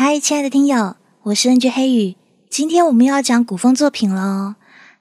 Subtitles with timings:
[0.00, 2.14] 嗨，亲爱的听友，我是 NG 黑雨。
[2.48, 4.54] 今天我们又要讲古风作品喽，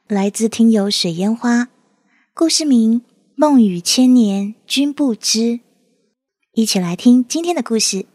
[0.08, 1.68] 来自听友水烟花，
[2.34, 3.02] 故事名
[3.36, 5.40] 《梦雨千年君不知》，
[6.54, 8.08] 一起来听今天的故事。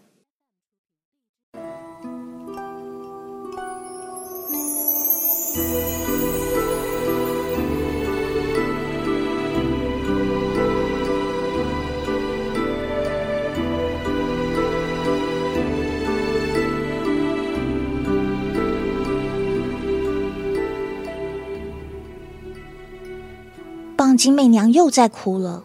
[24.22, 25.64] 金媚娘又在哭了。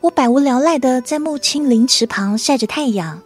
[0.00, 3.20] 我百无聊赖的在木青灵池旁晒着太阳，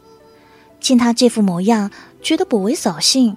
[0.80, 1.90] 见她这副模样，
[2.22, 3.36] 觉得颇为扫兴。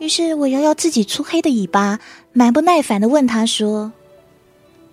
[0.00, 1.98] 于是我摇摇自己粗黑的尾巴，
[2.34, 3.92] 蛮不耐烦的问她说：“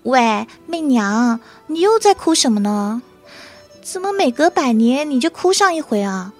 [0.03, 3.01] 喂，媚娘，你又在哭什么呢？
[3.81, 6.33] 怎么每隔百年你就哭上一回啊？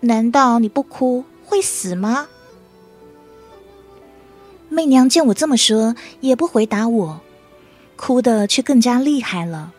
[0.00, 2.28] 难道你不哭会死吗？”
[4.68, 7.20] 媚娘见我这么说，也不回答我，
[8.04, 9.70] 哭的却更加厉害了。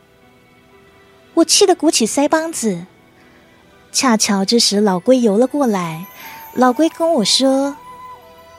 [1.34, 2.86] 我气得鼓起腮帮子。
[3.92, 6.06] 恰巧这时老龟游了过来，
[6.54, 7.76] 老龟跟我说：“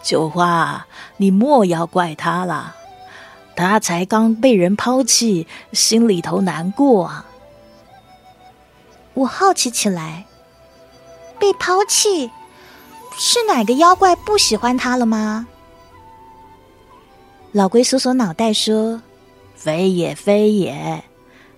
[0.05, 2.77] 九花，你莫要怪他了，
[3.57, 7.25] 他才刚被人抛弃，心里头难过啊。”
[9.15, 10.27] 我好奇起来，
[11.39, 12.31] 被抛弃
[13.17, 15.47] 是哪个妖怪不喜欢他了吗？
[17.53, 19.01] 老龟缩缩脑袋说
[19.65, 21.05] ：“非也非也，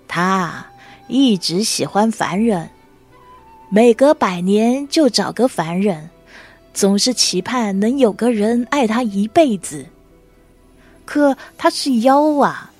[0.07, 0.67] 他
[1.09, 2.69] 一直喜欢凡人，
[3.69, 6.09] 每隔百年就找个凡人，
[6.73, 9.87] 总是期盼能有个人爱他一辈子。
[11.03, 12.71] 可他是妖啊，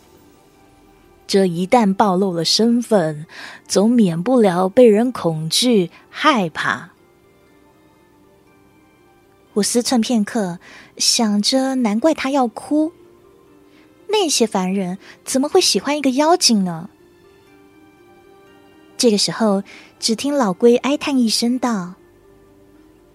[1.27, 3.25] 这一旦暴露了身份，
[3.67, 6.91] 总免不了被人恐惧害怕。”
[9.55, 10.59] 我思忖片刻，
[10.95, 12.93] 想着难怪他要哭。
[14.09, 16.89] 那些凡人怎么会喜欢一个妖精呢？
[18.97, 19.63] 这个时候，
[19.99, 21.93] 只听老龟哀叹一声道：“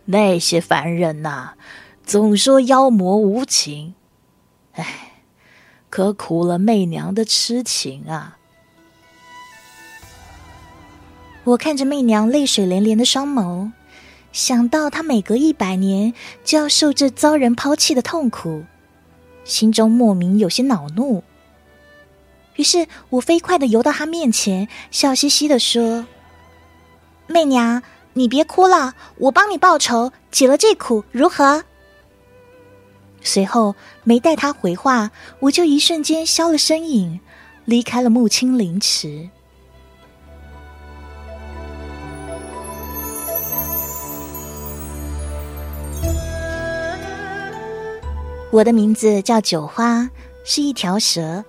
[0.07, 1.55] 那些凡人呐，
[2.05, 3.95] 总说妖魔无情，
[4.75, 5.25] 唉，
[5.91, 8.39] 可苦了媚娘的痴情啊！”
[11.45, 13.73] 我看着媚娘泪水连连的双眸，
[14.33, 18.63] 想到她每隔一百年就要受这遭人抛弃的痛苦。
[19.45, 21.23] 心中莫名有些恼怒，
[22.57, 26.07] 于是我飞快的游到他面前，笑嘻嘻的说
[27.27, 27.83] ：“媚娘，
[28.13, 31.65] 你别哭了，我帮你报仇，解了这苦，如何？”
[33.23, 35.11] 随后没待他回话，
[35.41, 37.21] 我就一瞬间消了身影，
[37.65, 39.31] 离开了木青灵池。
[48.53, 50.11] 我的名字叫九花，
[50.45, 51.43] 是一条蛇，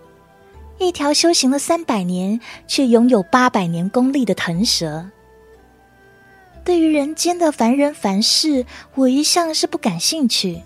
[0.78, 5.10] 一条修行了三百年却拥有八百年功力的腾蛇。
[6.64, 8.66] 对于人间的凡人凡事，
[8.96, 10.62] 我一向是不感兴趣，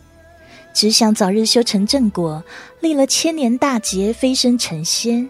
[0.75, 2.43] 只想早日修成正果，
[2.81, 5.27] 立了千年大劫，飞升成仙。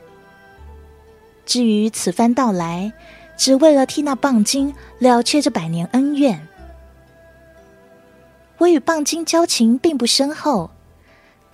[1.46, 2.92] 至于此番到来，
[3.38, 6.46] 只为了替那棒金了却这百年恩怨。
[8.58, 10.70] 我与棒金交情并不深厚。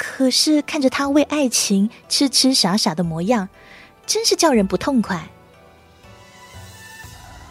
[0.06, 3.47] 可是看着他为爱情痴痴傻傻的模样，
[4.06, 5.30] 真是叫人不痛快。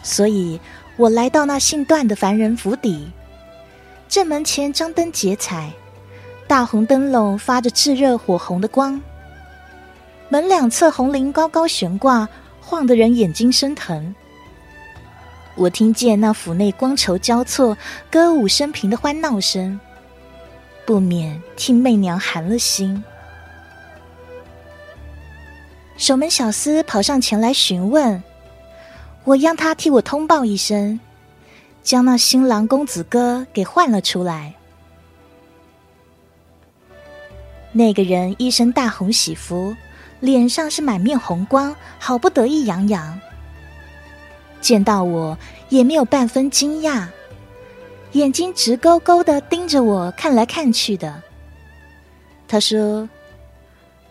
[0.03, 0.61] 所以
[0.95, 3.11] 我来到那姓段的凡人府邸，
[4.07, 5.73] 正门前张灯结彩，
[6.47, 9.01] 大红灯笼发着炙热火红的光，
[10.29, 12.29] 门两侧红绫高高悬挂，
[12.61, 14.13] 晃得人眼睛生疼。
[15.55, 17.75] 我听见那府内光筹交错、
[18.11, 19.79] 歌舞升平的欢闹声。
[20.85, 23.03] 不免替媚娘寒了心。
[25.95, 28.21] 守门小厮跑上前来询问，
[29.23, 30.99] 我让他替我通报一声，
[31.83, 34.53] 将那新郎公子哥给唤了出来。
[37.71, 39.75] 那个人一身大红喜服，
[40.19, 43.19] 脸上是满面红光，好不得意洋洋。
[44.59, 45.37] 见到我
[45.69, 47.07] 也没有半分惊讶。
[48.13, 51.21] 眼睛直勾勾的盯着我看来看去的。
[52.47, 53.09] 他说：“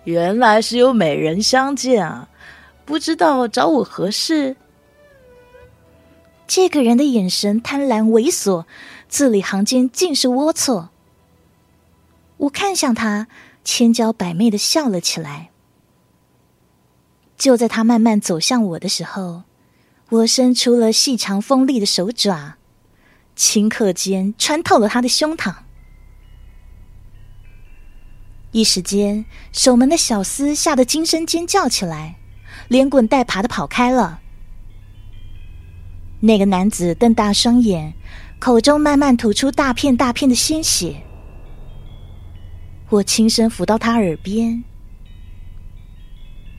[0.04, 2.28] 原来是有美人相见啊，
[2.84, 4.56] 不知道找我何事？”
[6.48, 8.64] 这个人的眼神贪婪猥琐，
[9.08, 10.88] 字里行间尽是龌龊。
[12.38, 13.28] 我看向他，
[13.64, 15.50] 千娇百媚的笑了起来。
[17.38, 19.44] 就在他慢慢走向我的时候，
[20.08, 22.56] 我伸出了细长锋利的手爪。
[23.42, 25.52] 顷刻间穿透了他的胸膛。
[28.52, 32.20] 一时间，守门的小厮吓得惊声尖叫起来，
[32.68, 34.20] 连滚带爬的跑开了。
[36.20, 37.94] 那个男子瞪大双眼，
[38.38, 41.02] 口中慢慢吐出大片大片的鲜血。
[42.90, 44.62] 我轻声抚到他耳边：“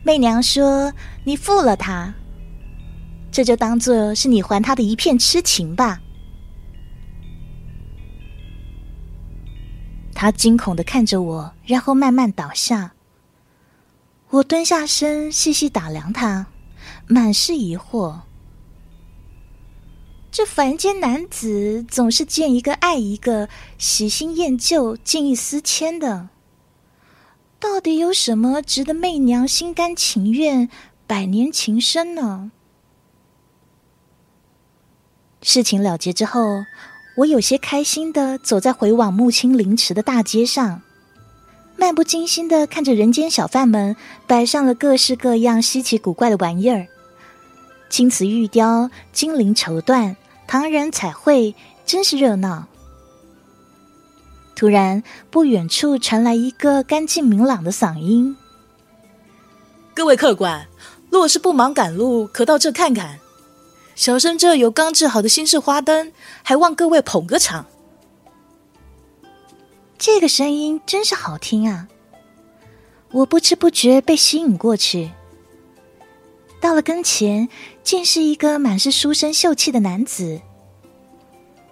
[0.03, 0.91] 媚娘说
[1.23, 2.13] 你负了他，
[3.31, 6.01] 这就当做是你还他的一片痴情吧。”
[10.15, 12.93] 他惊恐的看着我，然后慢慢倒下。
[14.29, 16.47] 我蹲下身，细细打量他，
[17.07, 18.21] 满是疑惑。
[20.31, 26.29] 这凡间男子总是见一个爱一个，喜新厌旧，见异思迁的。
[27.59, 30.69] 到底有什么值得媚娘心甘情愿、
[31.05, 32.51] 百年情深呢？
[35.41, 36.65] 事情了结之后。
[37.15, 40.81] 我有些开心的走在回往木青灵池的大街上，
[41.77, 43.95] 漫不经心的看着人间小贩们
[44.25, 46.87] 摆上了各式各样稀奇古怪的玩意儿，
[47.87, 50.15] 青瓷玉雕、金陵绸缎、
[50.47, 51.53] 唐人彩绘，
[51.85, 52.65] 真是热闹。
[54.55, 58.35] 突然，不远处传来一个干净明朗的嗓音
[59.93, 60.67] ：“各位客官，
[61.11, 63.19] 若是不忙赶路，可到这看看。”
[63.95, 66.11] 小生这有刚制好的新式花灯，
[66.41, 67.65] 还望各位捧个场。
[69.97, 71.87] 这个声音真是好听啊！
[73.11, 75.11] 我不知不觉被吸引过去，
[76.59, 77.47] 到了跟前，
[77.83, 80.41] 竟是一个满是书生秀气的男子，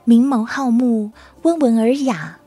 [0.05, 2.39] 明眸皓目，温文尔雅，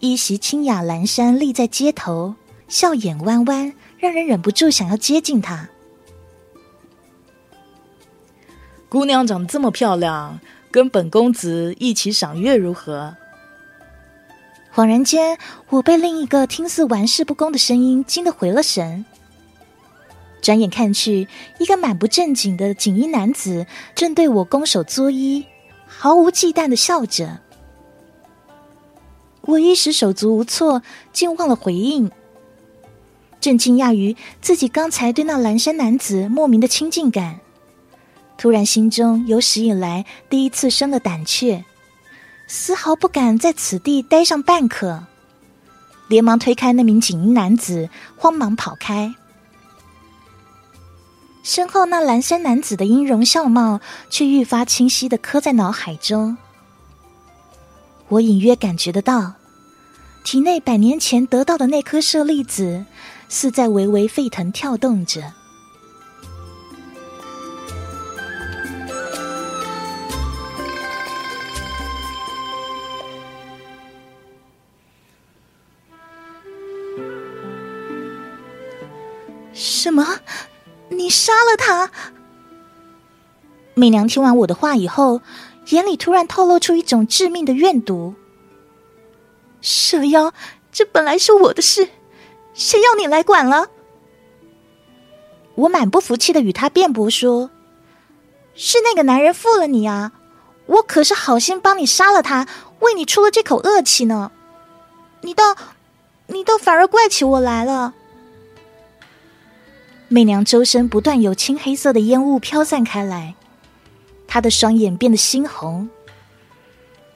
[0.00, 2.34] 一袭清雅蓝衫立在街头，
[2.68, 5.70] 笑眼弯弯，让人忍不住想要接近他。
[8.94, 10.38] 姑娘长得这么漂亮，
[10.70, 13.16] 跟本公子一起赏月如何？
[14.72, 15.36] 恍然间，
[15.68, 19.04] 我被另一个听似玩世不恭的声音惊得回了神。
[20.40, 21.26] 转眼看去，
[21.58, 25.44] 一个满不正经的锦衣男子正对我拱手作揖，
[25.88, 27.40] 毫无忌惮的笑着。
[29.40, 30.82] 我一时手足无措，
[31.12, 32.12] 竟忘了回应，
[33.40, 37.40] 正惊讶于自己刚才对那蓝衫男子莫名的亲近感。
[38.36, 41.64] 突然，心中有史以来第一次生了胆怯，
[42.46, 45.04] 丝毫不敢在此地待上半刻，
[46.08, 49.14] 连忙推开那名锦衣男子，慌忙跑开。
[51.42, 56.36] 身后那蓝衫男子的音容笑貌却愈发清晰的刻在脑海中。
[58.08, 59.34] 我隐约感觉得到，
[60.24, 62.84] 体内百年前得到的那颗舍利子，
[63.28, 65.32] 似在微微沸腾跳动着。
[81.24, 81.90] 杀了他？
[83.72, 85.22] 媚娘听完我的话以后，
[85.70, 88.14] 眼里突然透露出一种致命的怨毒。
[89.62, 90.34] 蛇妖，
[90.70, 91.88] 这本来是我的事，
[92.52, 93.68] 谁要你来管了？
[95.54, 97.48] 我满不服气的与他辩驳说
[98.54, 100.12] ：“是那个男人负了你啊！
[100.66, 102.46] 我可是好心帮你杀了他，
[102.80, 104.30] 为你出了这口恶气呢。
[105.22, 105.56] 你倒，
[106.26, 107.94] 你倒反而怪起我来了。”
[110.14, 113.34] 媚娘周身不断有青黑色的烟雾飘散开来，
[114.28, 115.90] 她的双眼变得猩红，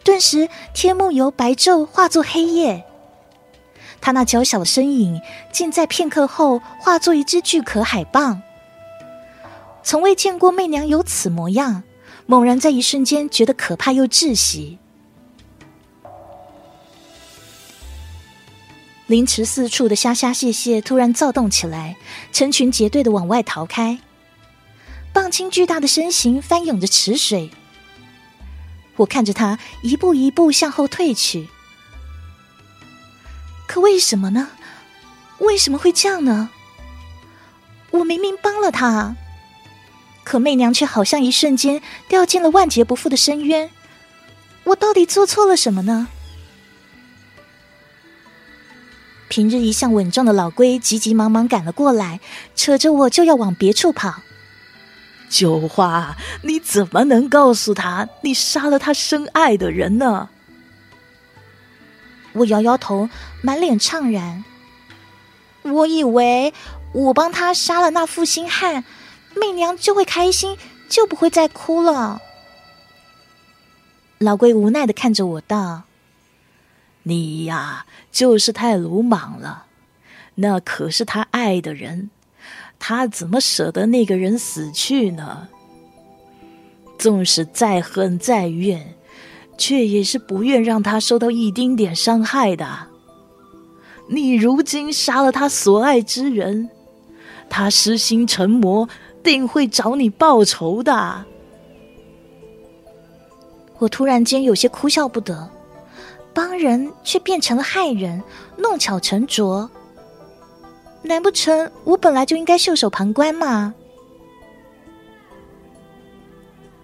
[0.03, 2.85] 顿时天幕由白昼化作黑夜。
[4.01, 5.21] 她那娇小的身影
[5.53, 8.39] 竟在片刻后化作一只巨壳海蚌。
[9.85, 11.85] 从未见过媚娘有此模样，
[12.27, 14.81] 猛然在一瞬间觉得可怕又窒息。
[19.09, 21.97] 凌池四处的虾虾蟹蟹突然躁动起来，
[22.31, 23.99] 成群结队的往外逃开。
[25.15, 27.51] 棒青巨大的身形翻涌着池水，
[28.97, 31.49] 我看着他一步一步向后退去。
[33.67, 34.51] 可为什么呢？
[35.39, 36.51] 为什么会这样呢？
[37.93, 39.17] 我明明帮了他，
[40.23, 43.71] 可媚娘却好像一瞬间掉进了万劫不复的深渊。
[44.65, 46.09] 我到底做错了什么呢？
[49.29, 52.21] 平日一向稳重的老龟急急忙忙赶了过来，
[52.57, 54.23] 扯着我就要往别处跑。
[55.29, 60.31] 九花，你怎么能告诉他你杀了他深爱的人呢？
[62.33, 63.11] 我摇摇头，
[63.43, 64.45] 满脸怅然。
[65.63, 66.55] 我以为
[66.93, 68.85] 我帮他杀了那负心汉，
[69.35, 70.57] 媚娘就会开心，
[70.89, 72.23] 就不会再哭了。
[74.17, 75.83] 老龟无奈的看着我道
[77.09, 79.65] ：“你呀，就是太鲁莽了。
[80.35, 82.11] 那可是他爱的人，
[82.79, 85.49] 他怎么舍得那个人死去呢？
[86.99, 88.95] 纵使再恨再怨，
[89.57, 92.89] 却也是不愿让他受到一丁点伤害的。
[94.11, 96.69] 你如今杀了他所爱之人，
[97.49, 98.87] 他失心成魔，
[99.23, 101.25] 定会找你报仇的。”
[103.81, 105.51] 我突然间有些哭笑不得，
[106.39, 108.23] 帮人却变成了害人，
[108.57, 109.69] 弄巧成拙。
[111.03, 113.75] 难不成我本来就应该袖手旁观吗？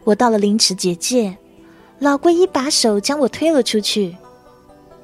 [0.02, 1.38] 我到了凌迟结界，
[2.00, 4.16] 老龟一把手将我推了出去。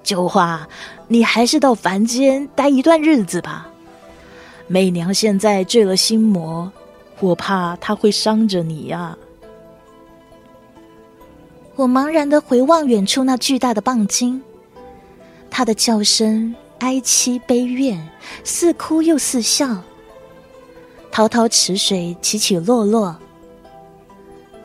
[0.02, 0.68] 九花，
[1.06, 3.70] 你还是到凡间待一段日子吧。
[4.66, 6.72] 媚娘现在坠了心魔，
[7.20, 9.16] 我怕她会伤着你呀。
[11.80, 14.42] 我茫然的回望远处那巨大的蚌精，
[15.50, 17.98] 它的叫声哀凄悲怨，
[18.44, 19.82] 似哭又似笑。
[21.10, 23.16] 滔滔池水起起落落，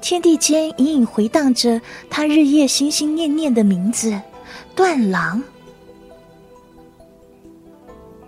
[0.01, 1.79] 天地间隐隐回荡着
[2.10, 4.19] 他日夜心心念念的名字——
[4.75, 5.41] 断郎。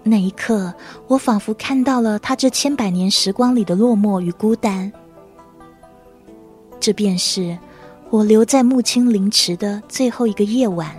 [0.01, 0.73] 那一刻，
[1.07, 4.89] 我仿佛看到了他这千百年时光里的落寞与孤单。
[6.79, 7.57] 这便是。
[8.09, 10.95] 我留在木青灵池的最后一个夜晚，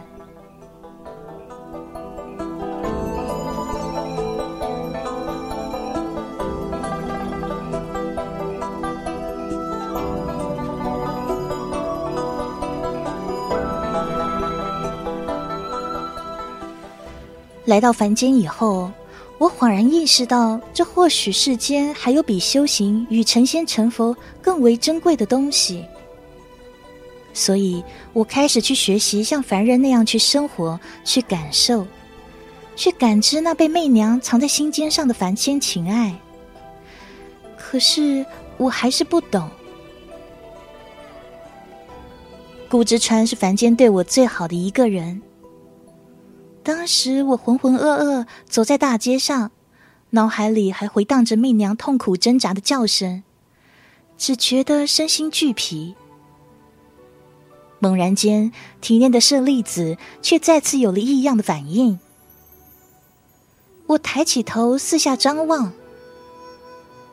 [17.64, 18.90] 来到凡间以后，
[19.38, 25.84] 我恍然意识到，这或许世间还有比修行与成仙成佛更为珍贵的东西。
[27.32, 31.86] 所以我开始去学习像凡人那样去生活，去感受，
[32.74, 36.14] 去感知那被媚娘藏在心尖上的凡间情爱。
[37.56, 38.24] 可是
[38.56, 39.48] 我还是不懂。
[42.68, 45.22] 顾之川是凡间对我最好的一个人。
[46.62, 49.52] 当时我浑浑噩噩走在大街上，
[50.10, 53.22] 脑海里还回荡着媚娘痛苦挣扎的叫声，
[54.18, 55.94] 只觉得身心俱疲。
[57.80, 61.98] 猛然间，体内的舍利子却再次有了异样的反应。
[63.86, 65.72] 我抬起头四下张望，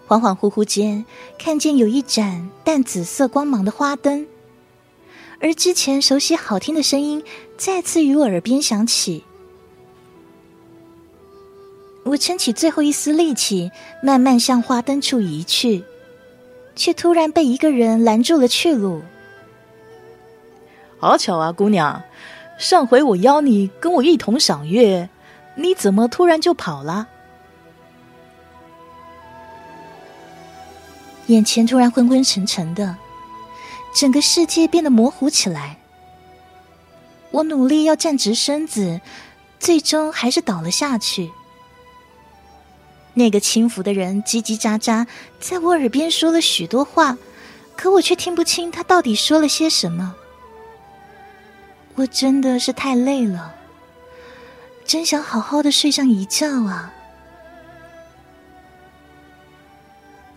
[0.08, 1.06] 恍恍惚惚间
[1.38, 4.28] 看见有一盏淡紫色光芒的花灯，
[5.40, 7.24] 而之前熟悉好听的声音
[7.58, 9.24] 再次于我耳边响起。
[12.04, 13.72] 我撑起最后一丝力气，
[14.04, 15.84] 慢慢向花灯处移去，
[16.76, 19.02] 却突然被一个人拦住了去路。
[21.00, 22.02] 好巧啊，姑娘！
[22.58, 25.10] 上回我邀你跟我一同赏月，
[25.56, 27.08] 你怎么突然就跑了？
[31.28, 32.96] 眼前突然昏昏沉沉的，
[33.94, 35.78] 整个世界变得模糊起来。
[37.32, 39.02] 我努力要站直身子，
[39.60, 41.32] 最终还是倒了下去。
[43.16, 45.06] 那个轻浮的人叽叽喳喳
[45.40, 47.18] 在我耳边说了许多话，
[47.76, 50.16] 可我却听不清他到底说了些什么。
[51.96, 53.56] 我真的是太累了，
[54.86, 56.94] 真想好好的睡上一觉啊！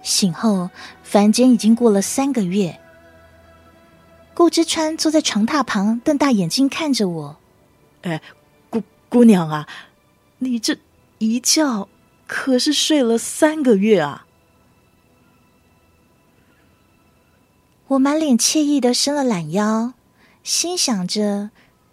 [0.03, 0.71] 醒后，
[1.03, 2.79] 凡间已经过了三个月。
[4.35, 7.37] 顾之川坐在床榻旁，瞪大眼睛看着我
[8.03, 8.23] ：“哎，
[8.71, 9.69] 姑姑娘啊，
[10.39, 10.79] 你这
[11.19, 11.89] 一觉
[12.29, 14.27] 可是睡了三个月啊！”
[17.89, 19.95] 我满脸惬意的伸了懒腰。
[20.49, 21.51] 心想着，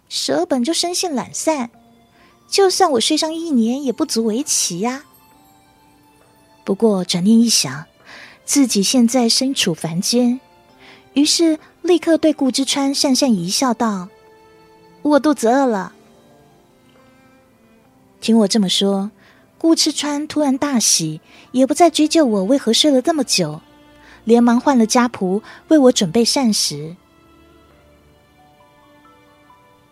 [0.08, 1.68] 蛇本就生性懒散，
[2.48, 5.04] 就算我睡上一年也不足为奇呀。
[6.64, 7.84] 不过转念一想，
[8.46, 10.40] 自己现在身处凡间，
[11.12, 14.08] 于是立刻对顾之川讪讪一笑，道
[15.02, 15.92] ：“我肚子饿了。”
[18.22, 19.10] 听我这么说，
[19.58, 21.20] 顾之川突然大喜，
[21.52, 23.60] 也不再追究我为何睡了这么久，
[24.24, 26.96] 连忙换了家仆为我准备膳食。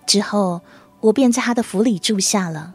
[0.07, 0.61] 之后，
[1.01, 2.75] 我便在他的府里住下了。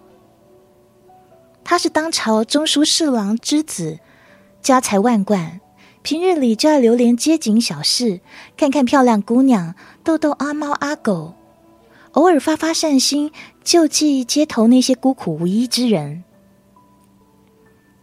[1.64, 4.00] 他是当朝中书侍郎之子，
[4.62, 5.62] 家财万贯，
[6.02, 8.22] 平日里就爱流连街景小事，
[8.58, 11.36] 看看漂亮姑娘，逗逗阿猫阿狗，
[12.14, 13.32] 偶尔发发善心，
[13.64, 16.24] 救济街头那些孤苦无依之人。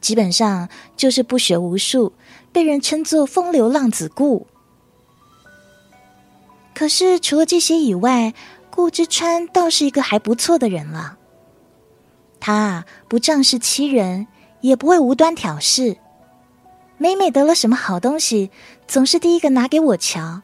[0.01, 2.13] 基本上就是不学无术，
[2.53, 4.47] 被人称作风流浪子顾。
[6.73, 8.33] 可是除了这些以外，
[8.77, 11.17] 顾之川倒是一个还不错的人了。
[12.39, 14.27] 他不仗势欺人，
[14.61, 15.97] 也不会无端挑事。
[16.99, 18.51] 每每得了什么好东西，
[18.87, 20.43] 总是第一个拿给我瞧。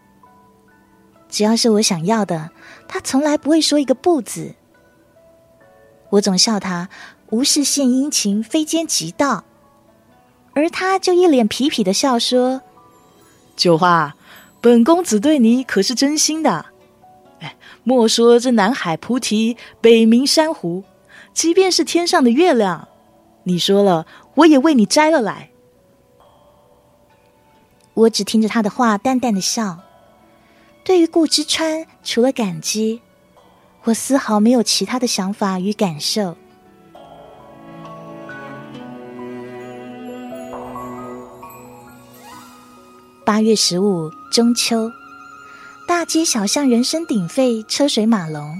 [1.29, 2.51] 只要是我想要的，
[2.89, 4.55] 他从来不会说一个不字。
[6.09, 6.89] 我总笑他
[7.29, 9.45] 无事献殷勤，非奸即盗，
[10.55, 12.63] 而他就一脸痞痞的笑说
[13.57, 14.15] ：“九花，
[14.63, 16.72] 本公子对你可是真心的。
[17.43, 20.85] 哎，莫说这南海菩提，北冥珊瑚，
[21.35, 22.89] 即便是天上的月亮，
[23.43, 24.07] 你说了，
[24.37, 25.51] 我也为你摘了来。”
[27.95, 29.81] 我只听着他的话，淡淡的笑。
[30.85, 33.03] 对于顾之川，除了感激，
[33.85, 36.37] 我丝毫没有其他的想法与感受。
[43.25, 44.91] 八月十五，中秋，
[45.87, 48.59] 大街小巷人声鼎沸，车水马龙。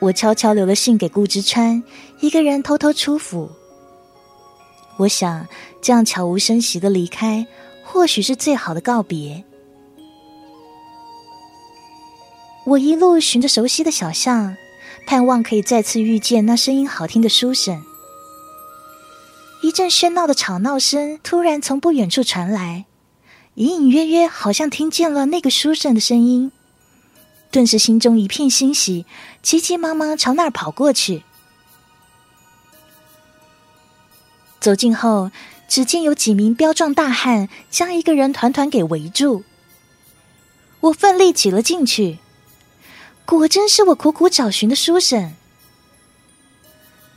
[0.00, 1.82] 我悄悄留了信给顾之川，
[2.20, 3.50] 一个人偷偷出府。
[4.98, 5.46] 我想，
[5.82, 7.46] 这样悄无声息的离开，
[7.84, 9.44] 或许是最好的告别。
[12.64, 14.56] 我一路循着熟悉的小巷，
[15.06, 17.82] 盼望可以再次遇见那声音好听的书生。
[19.62, 22.85] 一阵喧闹的吵闹声突然从不远处传来，
[23.56, 26.52] 隐隐约约好像听见了那个书生的声音，
[27.50, 29.06] 顿时心中一片欣喜，
[29.40, 31.22] 急急忙忙朝那儿跑过去。
[34.60, 35.30] 走近后，
[35.66, 39.42] 只见有几名彪壮大汉将一个人团团给围住，
[40.80, 42.18] 我奋力挤了进去。
[43.24, 45.32] 果真是我苦苦找寻的书生。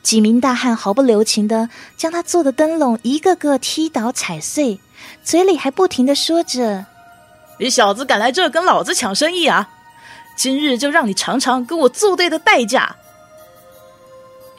[0.02, 4.80] 几名大汉毫不留情的将他做的灯笼一个个踢倒踩碎，
[5.24, 6.86] 嘴里还不停的说着
[7.60, 9.70] ：“你小子敢来这跟老子抢生意啊！
[10.36, 12.96] 今日就让你尝尝跟我作对的代价。”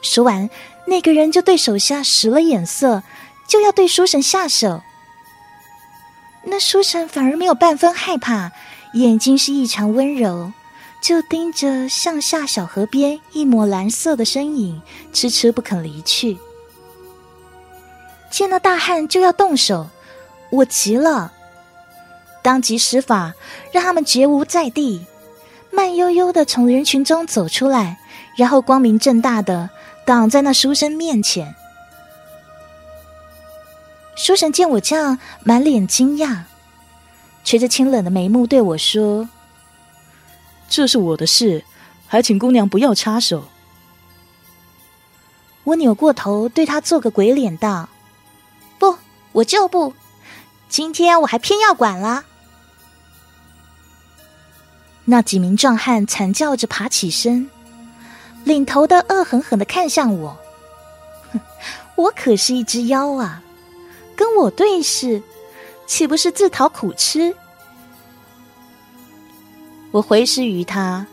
[0.01, 0.49] 说完，
[0.85, 3.03] 那个人就对手下使了眼色，
[3.47, 4.81] 就要对书生下手。
[6.43, 8.51] 那书生反而没有半分害怕，
[8.93, 10.51] 眼睛是异常温柔。
[11.01, 14.79] 就盯着向下小河边一抹蓝色的身影，
[15.11, 16.37] 迟迟不肯离去。
[18.29, 19.89] 见到大汉就要动手，
[20.51, 21.31] 我急了，
[22.41, 23.33] 当即施法，
[23.71, 25.05] 让他们绝无在地，
[25.71, 27.99] 慢悠悠的从人群中走出来，
[28.35, 29.69] 然后光明正大的
[30.05, 31.55] 挡在那书生面前。
[34.15, 36.41] 书生见我这样，满脸惊讶，
[37.45, 39.29] 垂着清冷的眉目对我说。
[40.69, 41.63] 这是我的事，
[42.07, 43.45] 还请姑娘不要插手。
[45.63, 47.87] 我扭过头对他做个鬼脸，道
[48.77, 48.97] ：“不，
[49.31, 49.93] 我就不。
[50.71, 52.23] 今天我还偏要管了。”
[55.03, 57.49] 那几名壮汉惨叫着爬起身，
[58.45, 60.37] 领头的恶狠狠的看向我
[61.33, 61.41] ：“哼，
[61.95, 63.43] 我可是一只妖啊，
[64.15, 65.21] 跟我对视，
[65.85, 67.35] 岂不是自讨苦吃？”
[69.91, 71.05] 我回视于他，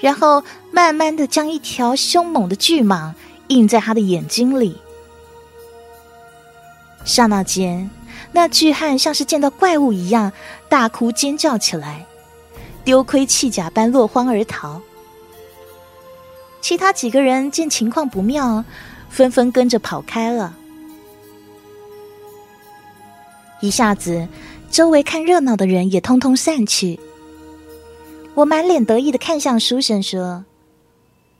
[0.00, 3.12] 然后慢慢的将一条凶猛的巨蟒
[3.46, 4.76] 印在他的眼睛里。
[7.04, 7.88] 刹那间，
[8.38, 10.32] 那巨汉像是见到怪物一样，
[10.68, 12.06] 大哭尖叫起来，
[12.84, 14.80] 丢盔弃甲般落荒而逃。
[16.60, 18.64] 其他几个人见情况不妙，
[19.10, 20.54] 纷纷跟着跑开了。
[23.58, 24.28] 一下子，
[24.70, 27.00] 周围看热闹的人也通通散去。
[28.34, 30.44] 我满脸得意的看向书生说：“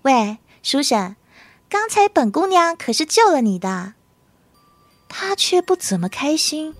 [0.02, 1.14] 喂，书生，
[1.68, 3.92] 刚才本姑娘可是救了你的。”
[5.10, 6.74] 他却不怎么开心，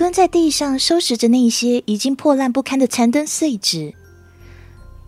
[0.00, 3.94] 蹲在地上收拾着那些已经破烂不堪的残灯碎纸，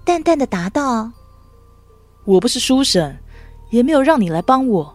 [0.05, 1.13] 淡淡的答道
[2.27, 3.17] ：“我不是书生，
[3.71, 4.95] 也没有让你来帮我，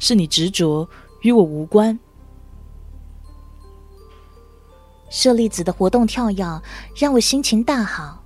[0.00, 0.88] 是你执着，
[1.20, 1.96] 与我无关。”
[5.08, 6.60] 舍利子的活动跳跃
[6.96, 8.20] 让我心情大好。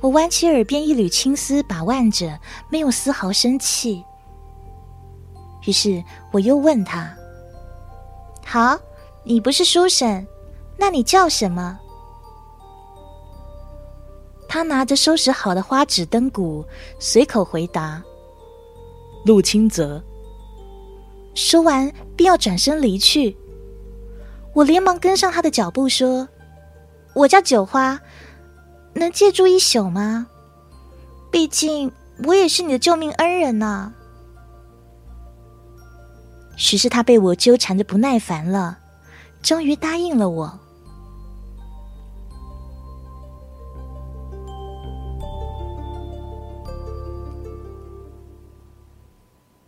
[0.00, 2.38] 我弯起耳边一缕青丝，把玩着，
[2.70, 4.04] 没有丝毫生气。
[5.66, 7.12] 于是我又问他
[8.46, 8.78] ：“好，
[9.28, 10.26] 你不是书生，
[10.78, 11.78] 那你叫什么？”
[14.48, 16.64] 他拿着收拾好的花纸灯鼓，
[16.98, 18.02] 随口回答
[19.26, 20.02] ：“陆清泽。”
[21.36, 23.36] 说完，便要转身离去。
[24.54, 26.26] 我连忙跟上他的脚步，说
[27.14, 28.00] ：“我叫九花。”
[28.94, 30.26] 能借住一宿吗？
[31.30, 31.92] 毕竟
[32.24, 33.92] 我也是你的救命恩人呐。
[36.56, 38.78] 许是他被我纠缠的不耐烦了，
[39.42, 40.58] 终于答应了我。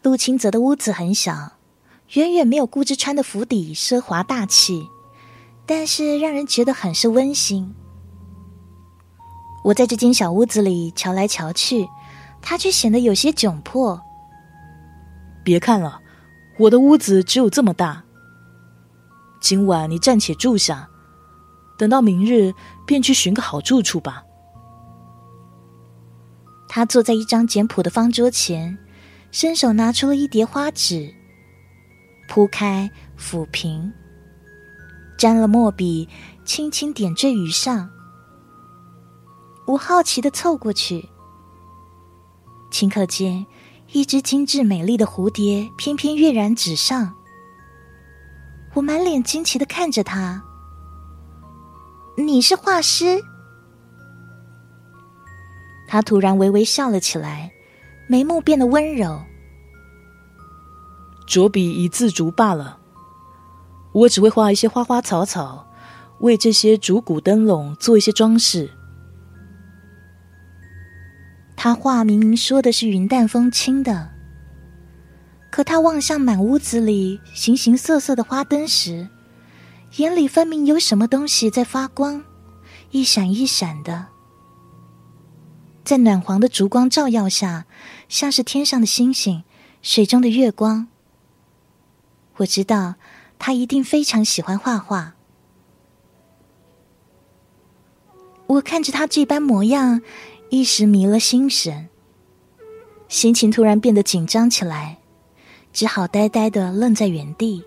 [0.03, 1.53] 陆清泽的屋子很小
[2.15, 4.89] 远远没有顾之川的府邸奢华大气
[5.67, 7.73] 但是让人觉得很是温馨。
[9.63, 11.87] 我在这间小屋子里瞧来瞧去
[12.43, 14.01] 他却显得有些窘迫。
[15.45, 16.01] 别看了
[16.59, 18.05] 我的屋子只有这么大。
[19.41, 20.89] 今晚你暂且住下，
[21.79, 22.55] 等到明日
[22.87, 24.23] 便去寻个好住处吧。
[26.69, 28.79] 他坐在一张简朴的方桌前，
[29.33, 31.13] 伸手拿出了一叠花纸，
[32.29, 33.93] 铺开、抚平，
[35.19, 36.09] 沾了墨笔，
[36.45, 37.91] 轻轻点缀于上。
[39.67, 41.09] 我好奇的凑过去，
[42.71, 43.47] 顷刻间，
[43.93, 47.17] 一只精致美丽的蝴蝶翩翩跃然纸上。
[48.75, 50.45] 我满脸惊奇的看着他，
[52.17, 53.21] 你是画师？
[55.89, 57.51] 他突然微微笑了起来，
[58.09, 59.23] 眉目变得温柔。
[61.27, 62.79] 着笔一字竹罢了，
[63.93, 65.69] 我只会画一些花花草草，
[66.21, 68.71] 为这些竹骨灯笼做一些装饰。
[71.57, 74.10] 他话明明说的是云淡风轻的，
[75.61, 79.11] 可他望向满屋子里形形色色的花灯时，
[79.99, 82.25] 眼里分明有什么东西在发光，
[82.93, 84.07] 一闪一闪的。
[85.85, 87.67] 在暖黄的烛光照耀下，
[88.09, 89.45] 像是天上的星星，
[89.83, 90.89] 水中的月光。
[92.37, 92.95] 我知道
[93.39, 95.15] 他一定非常喜欢画画。
[98.47, 100.01] 我看着他这般模样，
[100.49, 101.91] 一时迷了心神，
[103.11, 105.00] 心情突然变得紧张起来，
[105.73, 107.63] 只好呆呆的愣在原地。